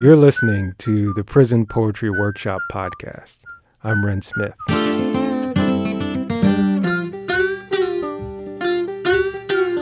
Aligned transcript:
You're 0.00 0.14
listening 0.14 0.76
to 0.78 1.12
the 1.14 1.24
Prison 1.24 1.66
Poetry 1.66 2.08
Workshop 2.08 2.60
podcast. 2.70 3.42
I'm 3.82 4.06
Ren 4.06 4.22
Smith. 4.22 4.54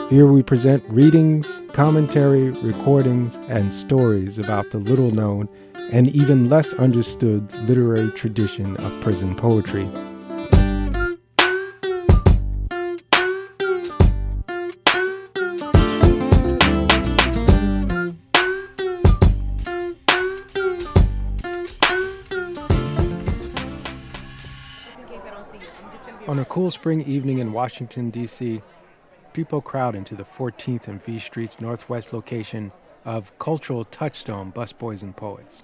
Here 0.09 0.27
we 0.27 0.43
present 0.43 0.83
readings, 0.89 1.59
commentary, 1.75 2.49
recordings, 2.49 3.35
and 3.51 3.75
stories 3.75 4.39
about 4.39 4.71
the 4.71 4.79
little 4.79 5.11
known 5.11 5.51
and 5.93 6.09
even 6.09 6.49
less 6.49 6.73
understood 6.73 7.53
literary 7.69 8.11
tradition 8.13 8.75
of 8.79 9.01
prison 9.03 9.35
poetry. 9.37 9.87
On 26.37 26.43
a 26.43 26.45
cool 26.45 26.71
spring 26.71 27.01
evening 27.01 27.39
in 27.39 27.55
Washington, 27.55 28.11
D.C., 28.11 28.61
people 29.33 29.63
crowd 29.63 29.97
into 29.97 30.15
the 30.15 30.23
14th 30.23 30.87
and 30.87 31.03
V 31.03 31.19
Street's 31.19 31.63
northwest 31.63 32.13
location 32.13 32.73
of 33.07 33.33
Cultural 33.39 33.85
Touchstone 33.85 34.53
Busboys 34.53 35.03
and 35.03 35.17
Poets. 35.17 35.63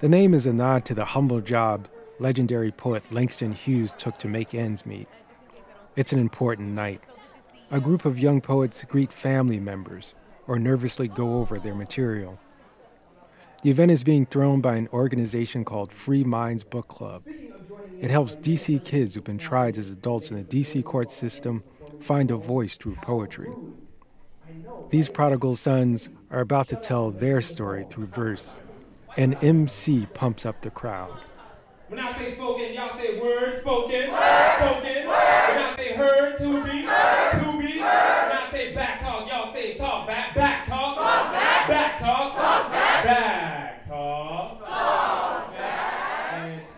The 0.00 0.10
name 0.10 0.34
is 0.34 0.46
a 0.46 0.52
nod 0.52 0.84
to 0.84 0.94
the 0.94 1.06
humble 1.06 1.40
job 1.40 1.88
legendary 2.18 2.70
poet 2.70 3.02
Langston 3.10 3.52
Hughes 3.52 3.94
took 3.96 4.18
to 4.18 4.28
make 4.28 4.54
ends 4.54 4.84
meet. 4.84 5.08
It's 5.96 6.12
an 6.12 6.18
important 6.18 6.72
night. 6.72 7.00
A 7.70 7.80
group 7.80 8.04
of 8.04 8.18
young 8.18 8.42
poets 8.42 8.84
greet 8.84 9.10
family 9.10 9.58
members 9.58 10.14
or 10.46 10.58
nervously 10.58 11.08
go 11.08 11.38
over 11.38 11.56
their 11.56 11.74
material. 11.74 12.38
The 13.62 13.70
event 13.70 13.90
is 13.90 14.04
being 14.04 14.26
thrown 14.26 14.60
by 14.60 14.76
an 14.76 14.88
organization 14.92 15.64
called 15.64 15.92
Free 15.92 16.24
Minds 16.24 16.62
Book 16.62 16.88
Club. 16.88 17.22
It 18.00 18.10
helps 18.10 18.36
DC 18.38 18.82
kids 18.82 19.14
who've 19.14 19.24
been 19.24 19.36
tried 19.36 19.76
as 19.76 19.90
adults 19.90 20.30
in 20.30 20.38
the 20.38 20.42
DC 20.42 20.82
court 20.82 21.10
system 21.10 21.62
find 22.00 22.30
a 22.30 22.36
voice 22.36 22.78
through 22.78 22.94
poetry. 22.96 23.50
These 24.88 25.10
prodigal 25.10 25.56
sons 25.56 26.08
are 26.30 26.40
about 26.40 26.68
to 26.68 26.76
tell 26.76 27.10
their 27.10 27.42
story 27.42 27.84
through 27.90 28.06
verse. 28.06 28.62
An 29.18 29.34
MC 29.34 30.06
pumps 30.14 30.46
up 30.46 30.62
the 30.62 30.70
crowd. 30.70 31.12
When 31.88 32.00
I 32.00 32.16
say 32.16 32.30
spoken, 32.30 32.72
y'all 32.72 32.88
say 32.90 33.20
word 33.20 33.58
spoken, 33.58 34.12
word. 34.12 34.54
spoken. 34.56 35.06
When 35.06 35.16
I 35.16 35.74
say 35.76 35.92
heard, 35.92 36.38
to 36.38 36.64
be, 36.64 36.82
to 36.82 37.49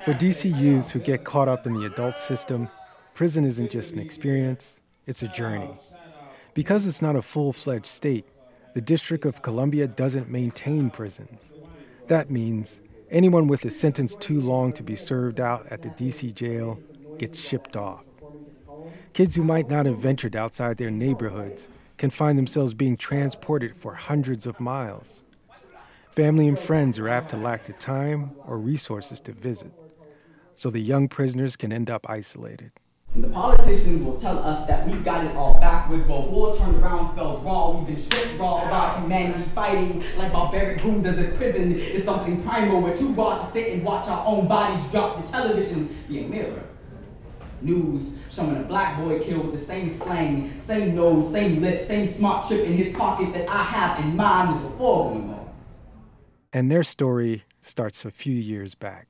For 0.05 0.15
DC 0.15 0.59
youths 0.59 0.91
who 0.91 0.99
get 0.99 1.23
caught 1.23 1.47
up 1.47 1.65
in 1.65 1.75
the 1.75 1.87
adult 1.87 2.19
system, 2.19 2.69
prison 3.15 3.45
isn't 3.45 3.71
just 3.71 3.93
an 3.93 4.01
experience, 4.01 4.81
it's 5.07 5.23
a 5.23 5.29
journey. 5.29 5.71
Because 6.55 6.89
it's 6.89 7.01
not 7.01 7.15
a 7.15 7.23
full 7.23 7.53
fledged 7.53 7.87
state, 7.87 8.27
the 8.75 8.81
District 8.81 9.25
of 9.25 9.43
Columbia 9.43 9.87
doesn't 9.87 10.29
maintain 10.29 10.91
prisons. 10.91 11.53
That 12.09 12.31
means 12.31 12.81
anyone 13.11 13.47
with 13.47 13.65
a 13.65 13.71
sentence 13.71 14.17
too 14.17 14.41
long 14.41 14.73
to 14.73 14.83
be 14.83 14.97
served 14.97 15.39
out 15.39 15.69
at 15.71 15.83
the 15.83 15.91
DC 15.91 16.35
jail 16.35 16.81
gets 17.19 17.39
shipped 17.39 17.77
off. 17.77 18.03
Kids 19.13 19.37
who 19.37 19.45
might 19.45 19.71
not 19.71 19.87
have 19.87 19.99
ventured 19.99 20.35
outside 20.35 20.79
their 20.79 20.91
neighborhoods 20.91 21.69
can 21.97 22.11
find 22.11 22.37
themselves 22.37 22.75
being 22.75 22.97
transported 22.97 23.77
for 23.77 23.95
hundreds 23.95 24.47
of 24.47 24.59
miles. 24.59 25.23
Family 26.11 26.49
and 26.49 26.59
friends 26.59 26.99
are 26.99 27.09
apt 27.09 27.31
to 27.31 27.37
lack 27.37 27.65
the 27.65 27.73
time 27.75 28.33
or 28.45 28.59
resources 28.59 29.21
to 29.21 29.33
visit, 29.33 29.73
so 30.55 30.71
the 30.71 30.81
young 30.81 31.09
prisoners 31.09 31.57
can 31.57 31.73
end 31.73 31.91
up 31.91 32.09
isolated. 32.09 32.73
And 33.15 33.23
the 33.23 33.29
politicians 33.29 34.03
will 34.03 34.19
tell 34.19 34.39
us 34.39 34.67
that 34.67 34.89
we've 34.89 35.05
got 35.05 35.27
it 35.27 35.37
all 35.37 35.61
backwards, 35.61 36.07
but 36.07 36.31
war 36.31 36.55
turned 36.55 36.81
around 36.81 37.09
spells 37.11 37.43
raw. 37.43 37.77
We've 37.77 37.87
been 37.87 37.99
stripped 37.99 38.39
raw 38.39 38.67
about 38.67 39.01
humanity 39.01 39.43
fighting 39.55 40.03
like 40.17 40.33
barbaric 40.33 40.81
goons 40.81 41.05
as 41.05 41.19
if 41.19 41.37
prison 41.37 41.75
is 41.75 42.05
something 42.05 42.43
primal. 42.43 42.81
We're 42.81 42.97
too 42.97 43.13
raw 43.13 43.37
to 43.37 43.45
sit 43.45 43.75
and 43.75 43.85
watch 43.85 44.09
our 44.09 44.27
own 44.27 44.49
bodies 44.49 44.91
drop. 44.91 45.23
The 45.23 45.31
television 45.31 45.95
be 46.09 46.25
a 46.25 46.27
mirror. 46.27 46.65
News 47.61 48.19
showing 48.31 48.57
a 48.57 48.63
black 48.63 48.99
boy 48.99 49.21
killed 49.21 49.45
with 49.45 49.53
the 49.53 49.67
same 49.67 49.91
slang, 49.91 50.59
same 50.59 50.95
nose, 50.95 51.31
same 51.31 51.61
lips, 51.61 51.87
same 51.87 52.07
smart 52.07 52.49
chip 52.49 52.65
in 52.65 52.73
his 52.73 52.97
pocket 52.97 53.33
that 53.35 53.49
I 53.49 53.63
have 53.63 54.05
in 54.05 54.17
mine. 54.17 54.53
There's 54.53 54.65
a 54.65 54.69
war 54.69 55.11
going 55.11 55.31
on. 55.31 55.51
And 56.51 56.71
their 56.71 56.83
story 56.83 57.45
starts 57.61 58.07
a 58.07 58.11
few 58.11 58.35
years 58.35 58.75
back. 58.75 59.07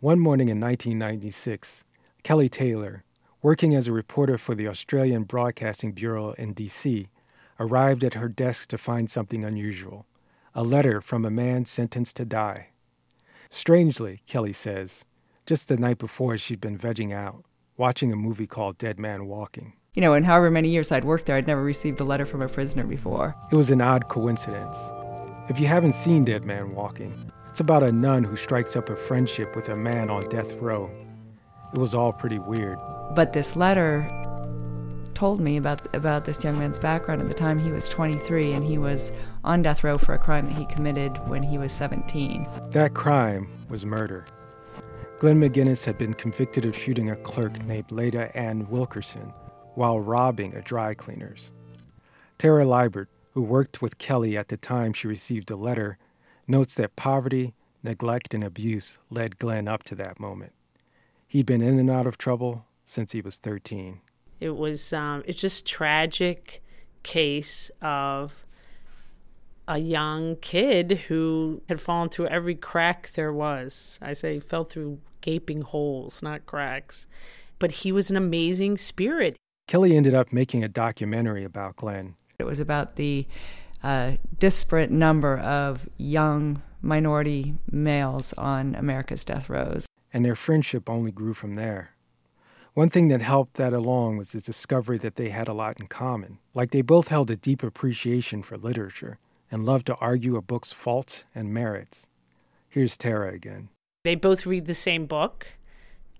One 0.00 0.18
morning 0.18 0.48
in 0.48 0.58
1996, 0.58 1.84
Kelli 2.24 2.48
Taylor, 2.48 3.04
working 3.42 3.74
as 3.74 3.86
a 3.86 3.92
reporter 3.92 4.38
for 4.38 4.54
the 4.54 4.66
Australian 4.66 5.24
Broadcasting 5.24 5.92
Bureau 5.92 6.32
in 6.38 6.54
D.C., 6.54 7.08
arrived 7.58 8.02
at 8.02 8.14
her 8.14 8.26
desk 8.26 8.70
to 8.70 8.78
find 8.78 9.10
something 9.10 9.44
unusual 9.44 10.06
a 10.54 10.64
letter 10.64 11.02
from 11.02 11.26
a 11.26 11.30
man 11.30 11.66
sentenced 11.66 12.16
to 12.16 12.24
die. 12.24 12.68
Strangely, 13.50 14.22
Kelli 14.26 14.54
says, 14.54 15.04
just 15.44 15.68
the 15.68 15.76
night 15.76 15.98
before 15.98 16.38
she'd 16.38 16.62
been 16.62 16.78
vegging 16.78 17.12
out, 17.12 17.44
watching 17.76 18.10
a 18.10 18.16
movie 18.16 18.46
called 18.46 18.78
Dead 18.78 18.98
Man 18.98 19.26
Walking. 19.26 19.74
You 19.92 20.00
know, 20.00 20.14
in 20.14 20.24
however 20.24 20.50
many 20.50 20.70
years 20.70 20.90
I'd 20.90 21.04
worked 21.04 21.26
there, 21.26 21.36
I'd 21.36 21.46
never 21.46 21.62
received 21.62 22.00
a 22.00 22.04
letter 22.04 22.24
from 22.24 22.40
a 22.40 22.48
prisoner 22.48 22.84
before. 22.84 23.36
It 23.52 23.56
was 23.56 23.70
an 23.70 23.82
odd 23.82 24.08
coincidence. 24.08 24.78
If 25.50 25.60
you 25.60 25.66
haven't 25.66 25.92
seen 25.92 26.24
Dead 26.24 26.44
Man 26.44 26.74
Walking, 26.74 27.30
it's 27.60 27.64
about 27.66 27.82
a 27.82 27.92
nun 27.92 28.24
who 28.24 28.36
strikes 28.36 28.74
up 28.74 28.88
a 28.88 28.96
friendship 28.96 29.54
with 29.54 29.68
a 29.68 29.76
man 29.76 30.08
on 30.08 30.26
death 30.30 30.54
row. 30.62 30.90
It 31.74 31.78
was 31.78 31.94
all 31.94 32.10
pretty 32.10 32.38
weird. 32.38 32.78
But 33.14 33.34
this 33.34 33.54
letter 33.54 34.10
told 35.12 35.42
me 35.42 35.58
about 35.58 35.94
about 35.94 36.24
this 36.24 36.42
young 36.42 36.58
man's 36.58 36.78
background. 36.78 37.20
At 37.20 37.28
the 37.28 37.34
time, 37.34 37.58
he 37.58 37.70
was 37.70 37.86
23 37.90 38.54
and 38.54 38.64
he 38.64 38.78
was 38.78 39.12
on 39.44 39.60
death 39.60 39.84
row 39.84 39.98
for 39.98 40.14
a 40.14 40.18
crime 40.18 40.46
that 40.46 40.54
he 40.54 40.64
committed 40.64 41.18
when 41.28 41.42
he 41.42 41.58
was 41.58 41.70
17. 41.70 42.48
That 42.70 42.94
crime 42.94 43.46
was 43.68 43.84
murder. 43.84 44.24
Glenn 45.18 45.38
McGinnis 45.38 45.84
had 45.84 45.98
been 45.98 46.14
convicted 46.14 46.64
of 46.64 46.74
shooting 46.74 47.10
a 47.10 47.16
clerk 47.16 47.62
named 47.64 47.92
Leda 47.92 48.34
Ann 48.34 48.70
Wilkerson 48.70 49.34
while 49.74 50.00
robbing 50.00 50.54
a 50.54 50.62
dry 50.62 50.94
cleaner's. 50.94 51.52
Tara 52.38 52.64
Libert, 52.64 53.10
who 53.32 53.42
worked 53.42 53.82
with 53.82 53.98
Kelli 53.98 54.38
at 54.38 54.48
the 54.48 54.56
time 54.56 54.94
she 54.94 55.06
received 55.06 55.48
the 55.48 55.56
letter, 55.56 55.98
notes 56.50 56.74
that 56.74 56.96
poverty, 56.96 57.54
neglect, 57.82 58.34
and 58.34 58.44
abuse 58.44 58.98
led 59.08 59.38
Glenn 59.38 59.68
up 59.68 59.82
to 59.84 59.94
that 59.94 60.20
moment. 60.20 60.52
He'd 61.26 61.46
been 61.46 61.62
in 61.62 61.78
and 61.78 61.90
out 61.90 62.06
of 62.06 62.18
trouble 62.18 62.66
since 62.84 63.12
he 63.12 63.20
was 63.20 63.38
13. 63.38 64.00
It 64.40 64.56
was 64.56 64.92
um, 64.92 65.22
it's 65.26 65.40
just 65.40 65.66
tragic 65.66 66.62
case 67.02 67.70
of 67.80 68.44
a 69.68 69.78
young 69.78 70.36
kid 70.36 71.02
who 71.08 71.62
had 71.68 71.80
fallen 71.80 72.08
through 72.08 72.26
every 72.26 72.56
crack 72.56 73.10
there 73.14 73.32
was. 73.32 73.98
I 74.02 74.14
say 74.14 74.40
fell 74.40 74.64
through 74.64 74.98
gaping 75.20 75.62
holes, 75.62 76.22
not 76.22 76.46
cracks. 76.46 77.06
But 77.58 77.72
he 77.72 77.92
was 77.92 78.10
an 78.10 78.16
amazing 78.16 78.78
spirit. 78.78 79.36
Kelli 79.68 79.92
ended 79.92 80.14
up 80.14 80.32
making 80.32 80.64
a 80.64 80.68
documentary 80.68 81.44
about 81.44 81.76
Glenn. 81.76 82.16
It 82.38 82.44
was 82.44 82.58
about 82.58 82.96
the 82.96 83.26
uh, 83.82 84.12
disparate 84.38 84.90
number 84.90 85.38
of 85.38 85.88
young 85.96 86.62
minority 86.82 87.54
males 87.70 88.32
on 88.34 88.74
America's 88.74 89.24
death 89.24 89.48
rows. 89.48 89.86
And 90.12 90.24
their 90.24 90.34
friendship 90.34 90.88
only 90.88 91.12
grew 91.12 91.34
from 91.34 91.54
there. 91.54 91.90
One 92.74 92.88
thing 92.88 93.08
that 93.08 93.20
helped 93.20 93.54
that 93.54 93.72
along 93.72 94.16
was 94.16 94.32
the 94.32 94.40
discovery 94.40 94.98
that 94.98 95.16
they 95.16 95.30
had 95.30 95.48
a 95.48 95.52
lot 95.52 95.80
in 95.80 95.88
common. 95.88 96.38
Like 96.54 96.70
they 96.70 96.82
both 96.82 97.08
held 97.08 97.30
a 97.30 97.36
deep 97.36 97.62
appreciation 97.62 98.42
for 98.42 98.56
literature 98.56 99.18
and 99.50 99.64
loved 99.64 99.86
to 99.86 99.96
argue 99.96 100.36
a 100.36 100.42
book's 100.42 100.72
faults 100.72 101.24
and 101.34 101.52
merits. 101.52 102.08
Here's 102.68 102.96
Tara 102.96 103.32
again. 103.32 103.70
They 104.04 104.14
both 104.14 104.46
read 104.46 104.66
the 104.66 104.74
same 104.74 105.06
book 105.06 105.46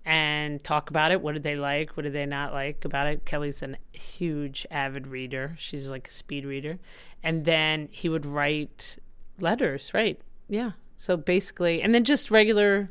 and 0.05 0.63
talk 0.63 0.89
about 0.89 1.11
it. 1.11 1.21
What 1.21 1.33
did 1.33 1.43
they 1.43 1.55
like? 1.55 1.95
What 1.95 2.03
did 2.03 2.13
they 2.13 2.25
not 2.25 2.53
like 2.53 2.85
about 2.85 3.07
it? 3.07 3.25
Kelli's 3.25 3.61
a 3.61 3.75
huge 3.91 4.65
avid 4.71 5.07
reader. 5.07 5.53
She's 5.57 5.89
like 5.89 6.07
a 6.07 6.11
speed 6.11 6.45
reader. 6.45 6.79
And 7.23 7.45
then 7.45 7.87
he 7.91 8.09
would 8.09 8.25
write 8.25 8.97
letters, 9.39 9.93
right? 9.93 10.19
Yeah. 10.49 10.71
So 10.97 11.17
basically, 11.17 11.81
and 11.81 11.93
then 11.93 12.03
just 12.03 12.31
regular 12.31 12.89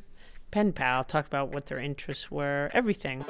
pen 0.50 0.72
pal, 0.72 1.04
talk 1.04 1.26
about 1.26 1.52
what 1.52 1.66
their 1.66 1.78
interests 1.78 2.30
were, 2.30 2.70
everything. 2.72 3.24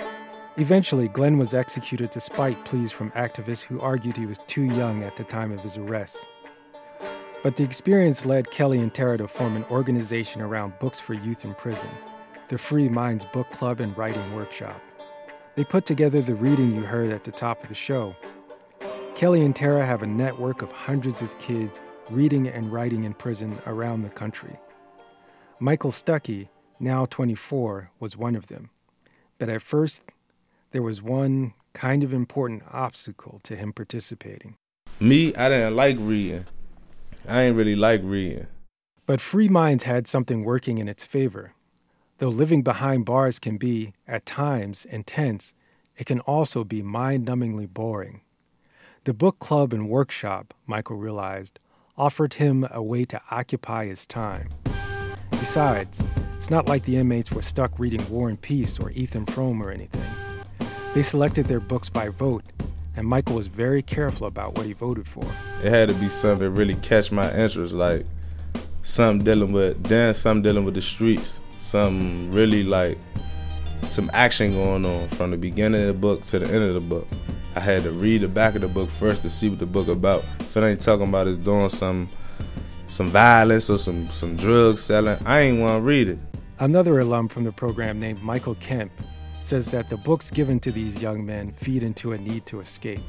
Eventually, 0.57 1.09
Glenn 1.09 1.39
was 1.39 1.55
executed 1.55 2.11
despite 2.11 2.65
pleas 2.65 2.91
from 2.91 3.11
activists 3.13 3.63
who 3.63 3.81
argued 3.81 4.17
he 4.17 4.27
was 4.27 4.39
too 4.47 4.65
young 4.65 5.03
at 5.05 5.17
the 5.17 5.25
time 5.25 5.53
of 5.53 5.61
his 5.61 5.79
arrest. 5.79 6.29
But 7.43 7.57
the 7.57 7.65
experience 7.65 8.27
led 8.27 8.47
Kelli 8.47 8.83
and 8.83 8.93
Tara 8.93 9.17
to 9.19 9.29
form 9.29 9.57
an 9.57 9.65
organization 9.71 10.43
around 10.43 10.79
books 10.79 11.01
for 11.01 11.15
youth 11.15 11.45
in 11.45 11.55
prison, 11.55 11.89
the 12.51 12.59
Free 12.59 12.89
Minds 12.89 13.25
Book 13.25 13.49
Club 13.53 13.79
and 13.79 13.97
Writing 13.97 14.35
Workshop. 14.35 14.83
They 15.55 15.63
put 15.63 15.87
together 15.87 16.21
the 16.21 16.35
reading 16.35 16.73
you 16.73 16.81
heard 16.81 17.13
at 17.13 17.23
the 17.23 17.31
top 17.31 17.63
of 17.63 17.69
the 17.69 17.77
show. 17.77 18.17
Kelli 19.15 19.45
and 19.45 19.55
Tara 19.55 19.87
have 19.87 20.03
a 20.03 20.07
network 20.09 20.61
of 20.61 20.73
hundreds 20.73 21.23
of 21.23 21.39
kids 21.39 21.81
reading 22.11 22.49
and 22.49 22.73
writing 22.73 23.05
in 23.05 23.15
prison 23.15 23.61
around 23.67 24.03
the 24.03 24.09
country. 24.09 24.59
Michael 25.61 25.93
Stuckey, 25.93 26.49
now 26.81 27.05
24, 27.05 27.93
was 28.01 28.17
one 28.17 28.35
of 28.35 28.49
them. 28.49 28.71
But 29.39 29.49
at 29.49 29.63
first, 29.63 30.03
there 30.73 30.83
was 30.83 31.01
one 31.01 31.55
kind 31.73 32.03
of 32.03 32.13
important 32.13 32.65
obstacle 32.69 33.39
to 33.45 33.55
him 33.55 33.73
participating. 33.73 34.57
Me, 34.99 35.33
I 35.37 35.51
didn't 35.51 35.77
like 35.77 35.99
reading. 36.01 36.47
I 37.29 37.43
ain't 37.43 37.57
really 37.57 37.77
like 37.77 38.01
reading. 38.03 38.49
But 39.07 39.21
Free 39.21 39.49
Minds 39.49 39.85
had 39.85 40.09
something 40.09 40.43
working 40.43 40.79
in 40.79 40.89
its 40.89 41.05
favor. 41.05 41.55
Though 42.21 42.29
living 42.29 42.61
behind 42.61 43.07
bars 43.07 43.39
can 43.39 43.57
be, 43.57 43.95
at 44.07 44.27
times, 44.27 44.85
intense, 44.85 45.55
it 45.97 46.05
can 46.05 46.21
also 46.21 46.65
be 46.65 46.83
mind 46.83 47.27
numbingly 47.27 47.67
boring. 47.67 48.21
The 49.05 49.15
book 49.15 49.39
club 49.39 49.73
and 49.73 49.89
workshop, 49.89 50.53
Michael 50.67 50.97
realized, 50.97 51.59
offered 51.97 52.35
him 52.35 52.69
a 52.71 52.83
way 52.83 53.07
to 53.07 53.23
occupy 53.31 53.87
his 53.87 54.05
time. 54.05 54.51
Besides, 55.31 56.07
it's 56.37 56.51
not 56.51 56.69
like 56.69 56.83
the 56.83 56.99
inmates 56.99 57.33
were 57.33 57.41
stuck 57.41 57.79
reading 57.79 58.07
War 58.11 58.29
and 58.29 58.39
Peace 58.39 58.79
or 58.79 58.91
Ethan 58.91 59.25
Frome 59.25 59.63
or 59.63 59.71
anything. 59.71 60.05
They 60.93 61.03
selected 61.03 61.47
their 61.47 61.59
books 61.59 61.89
by 61.89 62.11
vote, 62.11 62.45
and 62.99 63.07
Michael 63.07 63.37
was 63.37 63.47
very 63.47 63.81
careful 63.81 64.27
about 64.27 64.59
what 64.59 64.67
he 64.67 64.75
voted 64.75 65.09
for. 65.09 65.25
It 65.65 65.71
had 65.71 65.89
to 65.89 65.95
be 65.95 66.11
something 66.11 66.41
that 66.41 66.51
really 66.51 66.75
catch 66.75 67.11
my 67.11 67.33
interest, 67.35 67.73
like 67.73 68.05
something 68.83 69.25
dealing 69.25 69.53
with 69.53 69.83
then 69.85 70.13
something 70.13 70.43
dealing 70.43 70.67
with 70.67 70.75
the 70.75 70.83
streets, 70.83 71.41
some 71.61 72.33
really 72.33 72.65
like 72.65 72.99
some 73.87 74.11
action 74.13 74.53
going 74.53 74.85
on 74.85 75.09
from 75.09 75.31
the 75.31 75.37
beginning 75.37 75.81
of 75.83 75.87
the 75.87 75.95
book 75.95 76.25
to 76.25 76.39
the 76.39 76.47
end 76.47 76.65
of 76.65 76.75
the 76.75 76.81
book. 76.81 77.07
I 77.55 77.61
had 77.61 77.83
to 77.85 77.91
read 77.91 78.23
the 78.23 78.29
back 78.29 78.55
of 78.55 78.61
the 78.61 78.69
book 78.69 78.91
first 78.91 79.23
to 79.23 79.31
see 79.31 79.49
what 79.49 79.59
the 79.59 79.67
book 79.67 79.89
about. 79.89 80.25
If 80.41 80.57
it 80.57 80.63
ain't 80.63 80.81
talking 80.81 81.09
about 81.09 81.27
is 81.27 81.39
doing 81.39 81.69
some 81.69 82.09
some 82.89 83.11
violence 83.11 83.71
or 83.71 83.79
some 83.79 84.11
some 84.11 84.37
drug 84.37 84.79
selling, 84.79 85.19
I 85.25 85.41
ain't 85.41 85.61
want 85.61 85.81
to 85.81 85.87
read 85.87 86.09
it. 86.09 86.19
Another 86.59 86.99
alum 87.01 87.29
from 87.29 87.45
the 87.45 87.53
program 87.53 87.99
named 87.99 88.23
Michael 88.23 88.55
Kemp 88.57 88.93
says 89.41 89.69
that 89.71 89.89
the 89.89 89.97
books 89.97 90.31
given 90.31 90.61
to 90.61 90.71
these 90.71 91.01
young 91.01 91.25
men 91.25 91.53
feed 91.53 91.83
into 91.83 92.13
a 92.13 92.19
need 92.19 92.47
to 92.47 92.61
escape. 92.61 93.01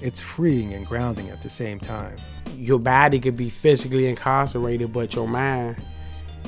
It's 0.00 0.20
freeing 0.20 0.74
and 0.74 0.84
grounding 0.86 1.30
at 1.30 1.42
the 1.42 1.50
same 1.50 1.78
time. 1.78 2.18
Your 2.56 2.78
body 2.78 3.20
could 3.20 3.36
be 3.36 3.50
physically 3.50 4.08
incarcerated, 4.08 4.92
but 4.92 5.14
your 5.14 5.28
mind, 5.28 5.76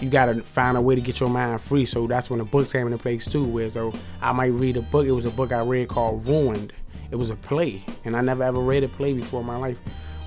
you 0.00 0.10
gotta 0.10 0.42
find 0.42 0.76
a 0.76 0.80
way 0.80 0.94
to 0.94 1.00
get 1.00 1.20
your 1.20 1.30
mind 1.30 1.60
free. 1.60 1.86
So 1.86 2.06
that's 2.06 2.30
when 2.30 2.38
the 2.38 2.44
books 2.44 2.72
came 2.72 2.86
into 2.86 2.98
place 2.98 3.24
too. 3.26 3.44
Where 3.44 3.70
so 3.70 3.92
I 4.20 4.32
might 4.32 4.52
read 4.52 4.76
a 4.76 4.82
book. 4.82 5.06
It 5.06 5.12
was 5.12 5.24
a 5.24 5.30
book 5.30 5.52
I 5.52 5.60
read 5.60 5.88
called 5.88 6.26
Ruined. 6.26 6.72
It 7.10 7.16
was 7.16 7.30
a 7.30 7.36
play, 7.36 7.84
and 8.04 8.16
I 8.16 8.20
never 8.20 8.42
ever 8.42 8.58
read 8.58 8.82
a 8.82 8.88
play 8.88 9.12
before 9.12 9.40
in 9.40 9.46
my 9.46 9.56
life. 9.56 9.78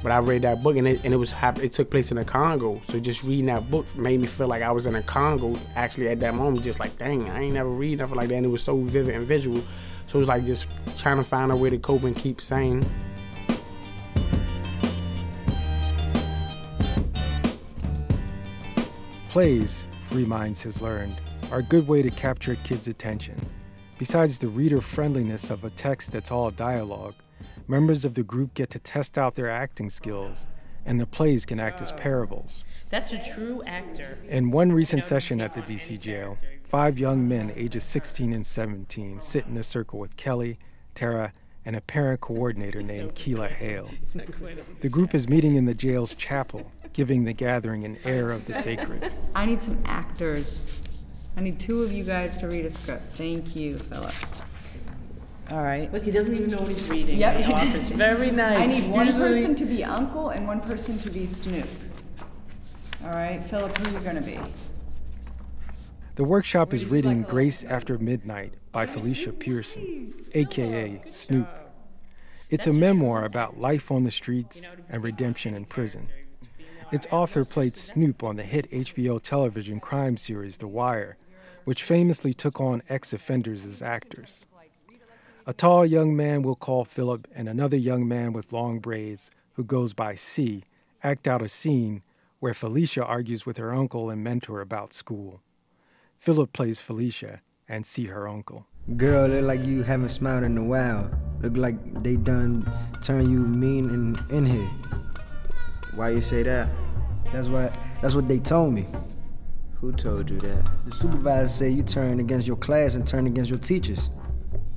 But 0.04 0.12
I 0.12 0.20
read 0.20 0.44
that 0.44 0.62
book, 0.62 0.78
and 0.78 0.88
it, 0.88 1.02
and 1.04 1.14
it 1.14 1.18
was 1.18 1.34
it 1.42 1.74
took 1.74 1.90
place 1.90 2.12
in 2.12 2.18
the 2.18 2.26
Congo. 2.26 2.80
So 2.86 3.00
just 3.00 3.24
reading 3.24 3.48
that 3.48 3.70
book 3.70 3.94
made 3.96 4.20
me 4.20 4.28
feel 4.28 4.48
like 4.48 4.62
I 4.62 4.72
was 4.72 4.86
in 4.86 4.94
the 4.94 5.02
Congo. 5.02 5.60
Actually, 5.76 6.10
at 6.10 6.20
that 6.22 6.36
moment, 6.36 6.64
just 6.64 6.80
like 6.80 6.98
dang, 6.98 7.30
I 7.30 7.42
ain't 7.42 7.54
never 7.54 7.70
read 7.70 7.98
nothing 7.98 8.16
like 8.16 8.30
that. 8.30 8.36
And 8.36 8.46
it 8.46 8.50
was 8.50 8.64
so 8.64 8.78
vivid 8.78 9.16
and 9.16 9.26
visual. 9.26 9.62
So 10.06 10.18
it 10.18 10.22
was 10.22 10.28
like 10.28 10.46
just 10.46 10.68
trying 10.98 11.18
to 11.18 11.24
find 11.24 11.52
a 11.52 11.56
way 11.56 11.70
to 11.70 11.78
cope 11.78 12.04
and 12.04 12.16
keep 12.16 12.40
sane. 12.40 12.86
Plays, 19.30 19.84
Free 20.10 20.26
Minds 20.26 20.64
has 20.64 20.82
learned, 20.82 21.18
are 21.52 21.60
a 21.60 21.64
good 21.64 21.86
way 21.86 22.02
to 22.02 22.10
capture 22.10 22.54
a 22.54 22.56
kids' 22.56 22.88
attention. 22.88 23.36
Besides 24.00 24.40
the 24.40 24.48
reader 24.48 24.80
friendliness 24.80 25.50
of 25.50 25.66
a 25.66 25.70
text 25.70 26.14
that's 26.14 26.32
all 26.32 26.50
dialogue, 26.50 27.16
members 27.68 28.06
of 28.06 28.14
the 28.14 28.24
group 28.24 28.54
get 28.54 28.70
to 28.70 28.80
test 28.80 29.18
out 29.18 29.36
their 29.36 29.50
acting 29.50 29.90
skills, 29.90 30.46
and 30.86 30.98
the 30.98 31.06
plays 31.06 31.46
can 31.46 31.60
act 31.60 31.82
as 31.82 31.92
parables. 31.92 32.64
That's 32.90 33.12
a 33.12 33.34
true 33.34 33.62
actor. 33.66 34.18
In 34.30 34.50
one 34.50 34.72
recent 34.72 35.04
session 35.04 35.42
at 35.42 35.54
the 35.54 35.62
DC 35.62 36.00
jail, 36.00 36.38
five 36.64 36.98
young 36.98 37.28
men 37.28 37.52
ages 37.54 37.84
16 37.84 38.32
and 38.32 38.46
17 38.46 39.20
sit 39.20 39.46
in 39.46 39.58
a 39.58 39.64
circle 39.64 40.00
with 40.00 40.16
Kelli, 40.16 40.58
Tara, 40.96 41.34
and 41.66 41.76
a 41.76 41.82
parent 41.82 42.22
coordinator 42.22 42.82
named 42.82 43.14
Keela 43.14 43.50
Hale. 43.50 43.90
The 44.80 44.88
group 44.88 45.14
is 45.14 45.28
meeting 45.28 45.56
in 45.56 45.66
the 45.66 45.74
jail's 45.74 46.16
chapel, 46.16 46.72
giving 46.98 47.26
the 47.26 47.34
gathering 47.34 47.84
an 47.84 47.96
air 48.06 48.32
of 48.32 48.44
the 48.48 48.54
sacred. 48.66 49.14
I 49.36 49.46
need 49.46 49.62
some 49.62 49.78
actors. 49.86 50.82
I 51.38 51.42
need 51.42 51.60
two 51.60 51.84
of 51.84 51.92
you 51.92 52.04
guys 52.04 52.40
to 52.40 52.48
read 52.48 52.66
a 52.66 52.72
script. 52.72 53.04
Thank 53.04 53.56
you, 53.56 53.78
Philip. 53.78 54.16
All 55.52 55.62
right. 55.62 55.94
Look, 55.94 56.04
he 56.04 56.10
doesn't 56.10 56.36
even 56.36 56.50
know 56.50 56.58
what 56.58 56.70
he's 56.70 56.90
reading. 56.90 57.20
Yep. 57.20 57.36
in 57.36 57.42
the 57.50 57.54
office. 57.54 57.90
Very 58.08 58.32
nice. 58.32 58.60
I 58.60 58.66
need 58.66 58.90
one 58.90 59.06
Usually- 59.06 59.30
person 59.44 59.56
to 59.58 59.66
be 59.66 59.84
Uncle 59.84 60.30
and 60.30 60.48
one 60.48 60.60
person 60.60 60.98
to 60.98 61.12
be 61.12 61.28
Snoop. 61.28 61.68
All 63.04 63.12
right, 63.12 63.46
Philip, 63.46 63.78
who 63.78 63.96
are 63.96 64.00
you 64.00 64.04
gonna 64.04 64.22
be? 64.22 64.40
The 66.16 66.24
workshop 66.24 66.74
is 66.74 66.88
reading 66.88 67.22
Grace 67.22 67.64
After 67.64 68.00
Midnight 68.00 68.56
by 68.72 68.88
Felicia 68.88 69.32
Pearson, 69.34 70.12
aka 70.34 71.04
Snoop. 71.08 71.48
It's 72.50 72.66
a 72.66 72.74
memoir 72.74 73.24
about 73.24 73.60
life 73.60 73.92
on 73.92 74.04
the 74.04 74.10
streets 74.10 74.64
and 74.90 75.04
redemption 75.04 75.54
in 75.54 75.66
prison. 75.66 76.08
Its 76.90 77.08
author 77.12 77.44
played 77.44 77.76
Snoop 77.76 78.24
on 78.24 78.38
the 78.38 78.44
hit 78.44 78.72
HBO 78.72 79.20
television 79.22 79.82
crime 79.82 80.16
series 80.16 80.58
The 80.58 80.70
Wire, 80.70 81.18
which 81.66 81.84
famously 81.84 82.34
took 82.34 82.62
on 82.62 82.82
ex 82.88 83.12
offenders 83.12 83.66
as 83.66 83.82
actors. 83.82 84.46
A 85.46 85.52
tall 85.52 85.86
young 85.86 86.16
man 86.16 86.44
we'll 86.44 86.56
call 86.56 86.86
Philip 86.86 87.28
and 87.36 87.50
another 87.50 87.76
young 87.76 88.08
man 88.08 88.32
with 88.32 88.54
long 88.54 88.80
braids, 88.80 89.30
who 89.54 89.66
goes 89.66 89.94
by 89.94 90.16
C, 90.16 90.64
act 91.04 91.28
out 91.28 91.42
a 91.42 91.50
scene 91.50 92.04
where 92.40 92.54
Felicia 92.54 93.04
argues 93.04 93.46
with 93.46 93.58
her 93.58 93.74
uncle 93.74 94.10
and 94.10 94.24
mentor 94.24 94.62
about 94.62 94.94
school. 94.94 95.42
Philip 96.18 96.54
plays 96.54 96.80
Felicia 96.80 97.42
and 97.68 97.86
C 97.86 98.06
her 98.06 98.30
uncle. 98.30 98.66
Girl, 98.96 99.28
look 99.28 99.44
like 99.44 99.66
you 99.66 99.84
haven't 99.84 100.10
smiled 100.10 100.46
in 100.46 100.58
a 100.58 100.64
while. 100.64 101.12
Look 101.42 101.58
like 101.58 102.02
they 102.02 102.16
done 102.16 102.66
turn 103.02 103.30
you 103.30 103.40
mean 103.40 103.90
and 103.90 104.32
in 104.32 104.46
here. 104.46 104.70
Why 105.98 106.12
you 106.12 106.22
say 106.22 106.44
that? 106.44 106.70
That's 107.32 107.48
what 107.48 107.74
that's 108.04 108.14
what 108.14 108.28
they 108.28 108.38
told 108.38 108.72
me. 108.72 108.86
Who 109.82 109.92
told 109.94 110.30
you 110.30 110.40
that? 110.42 110.64
The 110.86 110.92
supervisor 110.92 111.50
said 111.50 111.74
you 111.74 111.82
turn 111.82 112.20
against 112.20 112.48
your 112.48 112.56
class 112.56 112.94
and 112.94 113.06
turn 113.06 113.26
against 113.26 113.50
your 113.50 113.58
teachers. 113.58 114.12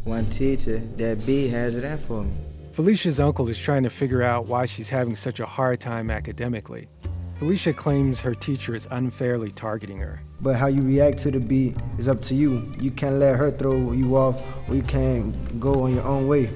One 0.04 0.24
teacher, 0.30 0.78
that 0.78 1.26
B 1.26 1.46
has 1.48 1.76
it 1.76 1.84
out 1.84 2.00
for 2.00 2.22
me. 2.22 2.32
Felicia's 2.72 3.20
uncle 3.20 3.46
is 3.50 3.58
trying 3.58 3.82
to 3.82 3.90
figure 3.90 4.22
out 4.22 4.46
why 4.46 4.64
she's 4.64 4.88
having 4.88 5.14
such 5.14 5.40
a 5.40 5.44
hard 5.44 5.78
time 5.78 6.10
academically. 6.10 6.88
Felicia 7.36 7.74
claims 7.74 8.18
her 8.20 8.34
teacher 8.34 8.74
is 8.74 8.88
unfairly 8.90 9.50
targeting 9.50 9.98
her. 9.98 10.22
But 10.40 10.56
how 10.56 10.68
you 10.68 10.80
react 10.80 11.18
to 11.18 11.30
the 11.30 11.40
B 11.40 11.74
is 11.98 12.08
up 12.08 12.22
to 12.22 12.34
you. 12.34 12.72
You 12.80 12.90
can't 12.90 13.16
let 13.16 13.36
her 13.36 13.50
throw 13.50 13.92
you 13.92 14.16
off, 14.16 14.42
or 14.70 14.74
you 14.74 14.82
can't 14.82 15.60
go 15.60 15.82
on 15.82 15.94
your 15.94 16.04
own 16.04 16.26
way. 16.26 16.46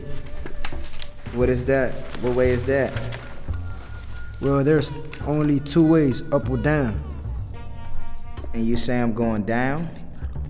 What 1.34 1.50
is 1.50 1.64
that? 1.64 1.92
What 2.22 2.34
way 2.34 2.48
is 2.48 2.64
that? 2.64 2.90
Well, 4.44 4.62
there's 4.62 4.92
only 5.26 5.58
two 5.58 5.86
ways, 5.86 6.22
up 6.30 6.50
or 6.50 6.58
down. 6.58 7.02
And 8.52 8.66
you 8.66 8.76
say 8.76 9.00
I'm 9.00 9.14
going 9.14 9.44
down? 9.44 9.88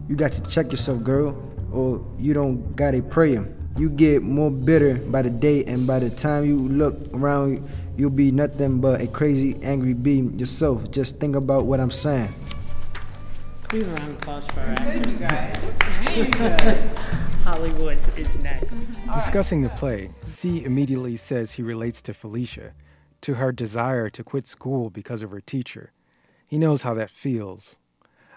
You 0.09 0.17
got 0.17 0.33
to 0.33 0.43
check 0.43 0.73
yourself, 0.73 1.05
girl, 1.05 1.41
or 1.71 2.05
you 2.19 2.35
don't 2.35 2.75
got 2.75 2.97
a 2.97 3.03
prayer. 3.03 3.49
You 3.79 3.89
get 3.89 4.25
more 4.25 4.51
bitter 4.51 4.97
by 4.97 5.23
the 5.23 5.31
day, 5.31 5.65
and 5.67 5.87
by 5.87 6.01
the 6.01 6.11
time 6.11 6.45
you 6.45 6.59
look 6.69 6.97
around, 7.15 7.69
you'll 7.97 8.11
be 8.11 8.33
nothing 8.33 8.81
but 8.81 9.01
a 9.01 9.07
crazy, 9.07 9.57
angry 9.63 9.95
bee 9.95 10.23
yourself. 10.39 10.91
Just 10.91 11.21
think 11.21 11.37
about 11.37 11.67
what 11.67 11.79
I'm 11.79 11.93
saying. 11.93 12.35
Please 13.69 13.89
we 13.89 13.95
round 13.95 14.11
of 14.11 14.17
applause 14.17 14.47
for 14.49 14.59
our 14.59 14.75
actors? 14.77 15.21
Hollywood 17.45 17.99
is 18.19 18.39
next. 18.39 18.99
Discussing 19.13 19.63
the 19.63 19.69
play, 19.69 20.11
C 20.23 20.65
immediately 20.65 21.15
says 21.15 21.53
he 21.53 21.63
relates 21.63 22.03
to 22.03 22.13
Felicia, 22.13 22.73
to 23.25 23.35
her 23.35 23.52
desire 23.52 24.11
to 24.11 24.23
quit 24.23 24.47
school 24.47 24.90
because 24.90 25.23
of 25.23 25.31
her 25.31 25.40
teacher. 25.40 25.93
He 26.47 26.59
knows 26.59 26.83
how 26.83 26.93
that 26.93 27.09
feels. 27.09 27.78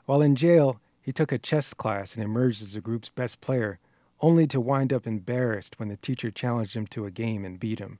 While 0.05 0.21
in 0.21 0.37
jail, 0.37 0.79
he 1.01 1.11
took 1.11 1.33
a 1.33 1.37
chess 1.37 1.73
class 1.73 2.15
and 2.15 2.23
emerged 2.23 2.61
as 2.61 2.73
the 2.73 2.79
group's 2.79 3.09
best 3.09 3.41
player, 3.41 3.79
only 4.21 4.47
to 4.47 4.61
wind 4.61 4.93
up 4.93 5.05
embarrassed 5.05 5.77
when 5.77 5.89
the 5.89 5.97
teacher 5.97 6.31
challenged 6.31 6.73
him 6.73 6.87
to 6.87 7.05
a 7.05 7.11
game 7.11 7.43
and 7.43 7.59
beat 7.59 7.79
him. 7.79 7.99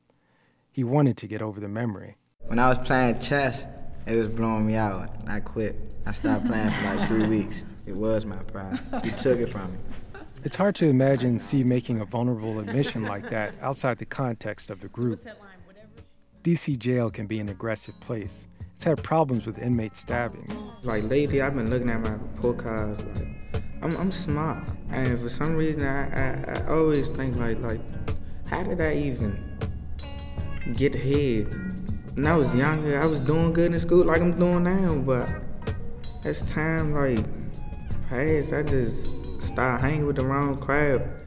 He 0.72 0.86
wanted 0.86 1.18
to 1.18 1.28
get 1.28 1.42
over 1.42 1.60
the 1.60 1.68
memory. 1.68 2.16
When 2.46 2.58
I 2.58 2.70
was 2.70 2.80
playing 2.80 3.20
chess, 3.20 3.66
it 4.06 4.16
was 4.16 4.30
blowing 4.30 4.66
me 4.66 4.76
out. 4.76 5.10
I 5.28 5.42
quit. 5.42 5.76
I 6.06 6.14
stopped 6.14 6.46
playing 6.46 6.72
for 6.72 6.96
like 6.96 7.10
three 7.10 7.28
weeks. 7.28 7.64
It 7.86 7.98
was 7.98 8.26
my 8.26 8.38
pride. 8.44 8.80
You 9.04 9.12
took 9.12 9.40
it 9.40 9.50
from 9.50 9.74
me. 9.74 9.80
It's 10.46 10.56
hard 10.56 10.76
to 10.76 10.86
imagine 10.86 11.38
C 11.38 11.66
making 11.66 12.00
a 12.00 12.06
vulnerable 12.06 12.60
admission 12.60 13.04
like 13.04 13.30
that 13.30 13.54
outside 13.62 13.98
the 13.98 14.06
context 14.06 14.70
of 14.70 14.80
the 14.80 14.88
group. 14.88 15.20
DC 16.48 16.80
jail 16.80 17.12
can 17.12 17.28
be 17.28 17.40
an 17.40 17.50
aggressive 17.50 18.00
place. 18.00 18.48
It's 18.72 18.86
had 18.86 19.04
problems 19.04 19.46
with 19.46 19.60
inmate 19.60 19.98
stabbings. 19.98 20.54
Like 20.82 21.04
lately, 21.04 21.42
I've 21.42 21.54
been 21.54 21.70
looking 21.70 21.90
at 21.90 22.00
my 22.00 22.12
report 22.12 22.60
cards. 22.60 23.04
Like, 23.04 23.62
I'm, 23.82 23.98
I'm 23.98 24.12
smart, 24.12 24.64
and 24.92 25.20
for 25.20 25.28
some 25.28 25.58
reason, 25.58 25.84
I, 25.84 26.08
I, 26.08 26.54
I 26.54 26.68
always 26.70 27.10
think 27.10 27.36
like, 27.36 27.60
like, 27.60 27.82
how 28.48 28.64
did 28.64 28.80
I 28.80 28.96
even 28.96 29.60
get 30.74 30.96
ahead 30.96 31.54
when 32.16 32.26
I 32.26 32.38
was 32.38 32.56
younger, 32.56 32.98
I 32.98 33.06
was 33.08 33.20
doing 33.20 33.52
good 33.52 33.74
in 33.74 33.78
school 33.78 34.06
like 34.06 34.22
I'm 34.22 34.40
doing 34.40 34.64
now, 34.64 34.96
but 34.96 35.30
as 36.24 36.44
time 36.54 36.94
like 36.94 37.26
passed, 38.08 38.54
I 38.54 38.64
just 38.64 39.12
started 39.42 39.82
hanging 39.82 40.08
with 40.08 40.16
the 40.16 40.26
wrong 40.26 40.58
crowd. 40.58 41.26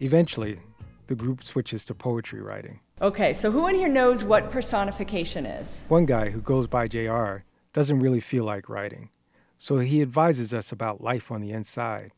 Eventually, 0.00 0.60
the 1.06 1.14
group 1.14 1.42
switches 1.42 1.86
to 1.86 1.94
poetry 1.94 2.42
writing. 2.42 2.80
Okay, 3.02 3.32
so 3.32 3.50
who 3.50 3.66
in 3.66 3.74
here 3.74 3.88
knows 3.88 4.22
what 4.22 4.52
personification 4.52 5.46
is? 5.46 5.82
One 5.88 6.06
guy 6.06 6.30
who 6.30 6.40
goes 6.40 6.68
by 6.68 6.86
JR 6.86 7.38
doesn't 7.72 7.98
really 7.98 8.20
feel 8.20 8.44
like 8.44 8.68
writing, 8.68 9.10
so 9.58 9.78
he 9.78 10.00
advises 10.00 10.54
us 10.54 10.70
about 10.70 11.02
life 11.02 11.32
on 11.32 11.40
the 11.40 11.50
inside. 11.50 12.12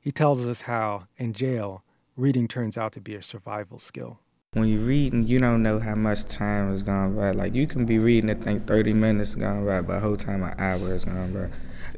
He 0.00 0.10
tells 0.10 0.48
us 0.48 0.62
how, 0.62 1.06
in 1.16 1.32
jail, 1.32 1.84
reading 2.16 2.48
turns 2.48 2.76
out 2.76 2.92
to 2.94 3.00
be 3.00 3.14
a 3.14 3.22
survival 3.22 3.78
skill. 3.78 4.18
When 4.54 4.66
you're 4.66 4.80
reading, 4.80 5.28
you 5.28 5.38
don't 5.38 5.62
know 5.62 5.78
how 5.78 5.94
much 5.94 6.24
time 6.24 6.72
is 6.72 6.82
gone 6.82 7.14
by. 7.14 7.30
Like 7.30 7.54
you 7.54 7.68
can 7.68 7.86
be 7.86 8.00
reading 8.00 8.30
and 8.30 8.42
think 8.42 8.66
30 8.66 8.92
minutes 8.94 9.36
gone 9.36 9.64
by, 9.64 9.80
but 9.80 9.94
the 9.94 10.00
whole 10.00 10.16
time 10.16 10.42
an 10.42 10.58
hour 10.58 10.92
is 10.92 11.04
gone 11.04 11.32
by. 11.32 11.50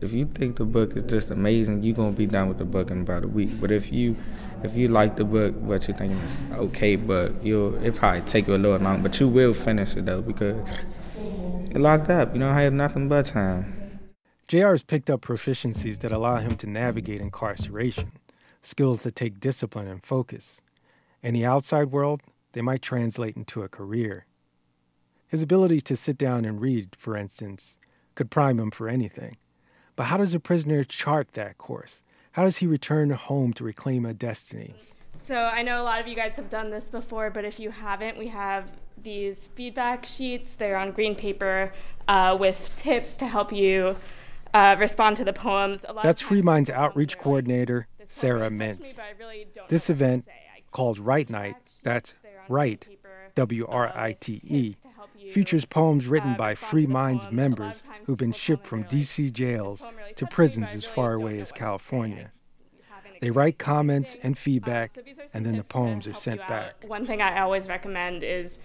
If 0.03 0.13
you 0.13 0.25
think 0.25 0.57
the 0.57 0.65
book 0.65 0.97
is 0.97 1.05
just 1.05 1.31
amazing, 1.31 1.85
you're 1.85 1.95
gonna 1.95 2.11
be 2.11 2.27
done 2.27 2.49
with 2.49 2.59
the 2.59 2.65
book 2.65 2.91
in 2.91 3.03
about 3.03 3.23
a 3.23 3.29
week. 3.29 3.61
But 3.61 3.71
if 3.71 3.93
you 3.93 4.17
if 4.65 4.77
you 4.77 4.89
like 4.89 5.15
the 5.15 5.25
book, 5.25 5.55
but 5.61 5.87
you're 5.87 5.97
thinking 5.97 6.19
it's 6.19 6.43
okay 6.55 6.97
book, 6.97 7.33
you'll 7.41 7.77
it 7.85 7.95
probably 7.95 8.23
take 8.23 8.49
you 8.49 8.57
a 8.57 8.59
little 8.59 8.79
long, 8.79 9.03
but 9.03 9.21
you 9.21 9.29
will 9.29 9.55
finish 9.55 9.95
it 9.97 10.07
though 10.07 10.21
because 10.21 10.57
you're 11.71 11.81
locked 11.81 12.11
up. 12.11 12.35
You 12.35 12.41
don't 12.41 12.53
have 12.53 12.73
nothing 12.73 13.09
but 13.09 13.27
time. 13.27 14.01
JR 14.49 14.71
has 14.71 14.83
picked 14.83 15.09
up 15.09 15.21
proficiencies 15.21 16.01
that 16.01 16.11
allow 16.11 16.39
him 16.39 16.57
to 16.57 16.67
navigate 16.69 17.21
incarceration, 17.21 18.11
skills 18.61 19.03
that 19.03 19.15
take 19.15 19.39
discipline 19.39 19.87
and 19.87 20.05
focus. 20.05 20.61
In 21.23 21.33
the 21.33 21.47
outside 21.47 21.93
world, 21.93 22.23
they 22.55 22.61
might 22.61 22.83
translate 22.83 23.37
into 23.37 23.63
a 23.63 23.69
career. 23.69 24.27
His 25.29 25.43
ability 25.43 25.81
to 25.83 25.97
sit 25.97 26.19
down 26.19 26.45
and 26.45 26.61
read, 26.61 26.97
for 26.99 27.17
instance, 27.17 27.79
could 28.17 28.31
prime 28.31 28.59
him 28.59 28.73
for 28.73 28.89
anything. 28.89 29.37
But 30.03 30.09
how 30.09 30.17
does 30.17 30.35
a 30.35 30.41
prisoner 30.41 30.83
chart 30.83 31.35
that 31.35 31.59
course? 31.59 32.03
How 32.33 32.43
does 32.43 32.57
he 32.57 32.67
return 32.67 33.11
home 33.11 33.53
to 33.53 33.63
reclaim 33.63 34.05
a 34.05 34.13
destiny? 34.13 34.75
So 35.13 35.37
I 35.37 35.63
know 35.63 35.81
a 35.81 35.85
lot 35.85 36.01
of 36.01 36.09
you 36.09 36.17
guys 36.17 36.35
have 36.35 36.51
done 36.51 36.71
this 36.71 36.91
before, 36.91 37.31
but 37.31 37.45
if 37.45 37.61
you 37.61 37.71
haven't, 37.71 38.19
we 38.19 38.27
have 38.27 38.73
these 39.01 39.47
feedback 39.55 40.05
sheets. 40.05 40.57
They're 40.57 40.77
on 40.77 40.91
green 40.91 41.15
paper 41.15 41.73
uh, 42.09 42.37
with 42.41 42.77
tips 42.77 43.17
to 43.19 43.29
help 43.29 43.53
you 43.53 43.95
uh, 44.53 44.75
respond 44.77 45.19
to 45.19 45.25
the 45.25 45.33
poems. 45.33 45.85
That's 46.03 46.21
Free 46.21 46.43
Minds 46.43 46.69
outreach 46.69 47.17
coordinator 47.17 47.87
Sarah 48.09 48.51
Mintz. 48.51 49.01
Really 49.21 49.47
this 49.69 49.89
event, 49.89 50.27
called 50.73 50.99
Write 50.99 51.31
Night, 51.31 51.55
that's 51.85 52.15
Write, 52.49 52.89
W 53.37 53.67
R 53.69 53.97
I 53.97 54.15
T 54.15 54.41
E, 54.43 54.75
features 55.31 55.65
poems 55.65 56.07
written 56.07 56.37
by 56.37 56.55
Free 56.55 56.87
Minds 56.87 57.31
members 57.31 57.83
who've 58.05 58.19
been 58.19 58.33
shipped 58.33 58.67
from 58.67 58.85
DC 58.85 59.33
jails 59.33 59.87
to 60.17 60.27
prisons 60.27 60.75
as 60.75 60.85
far 60.85 61.15
away 61.15 61.41
as 61.41 61.53
California. 61.53 62.33
They 63.21 63.31
write 63.31 63.59
comments 63.59 64.17
and 64.23 64.37
feedback, 64.37 64.91
and 65.33 65.47
then 65.47 65.57
the 65.57 65.63
poems 65.63 66.09
are 66.09 66.15
sent 66.15 66.41
back. 66.49 66.85
One 66.87 67.07
thing 67.07 67.23
I 67.23 67.41
always 67.41 67.69
recommend 67.69 68.25
is 68.25 68.59